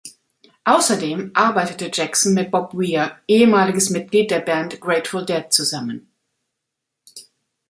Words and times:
Außerdem 0.63 1.29
arbeitete 1.35 1.91
Jackson 1.93 2.33
mit 2.33 2.49
Bob 2.49 2.73
Weir, 2.73 3.19
ehemaliges 3.27 3.91
Mitglied 3.91 4.31
der 4.31 4.39
Band 4.39 4.81
Grateful 4.81 5.23
Dead 5.27 5.53
zusammen. 5.53 6.09